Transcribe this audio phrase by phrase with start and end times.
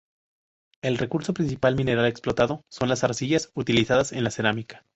[0.81, 4.83] El recurso principal mineral explotado son las arcillas utilizadas en la cerámica.